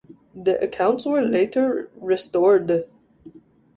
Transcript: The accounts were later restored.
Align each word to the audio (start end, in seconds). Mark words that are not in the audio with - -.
The 0.33 0.59
accounts 0.59 1.05
were 1.05 1.21
later 1.21 1.91
restored. 1.95 2.87